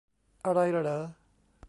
[0.45, 1.01] อะไรเหรอ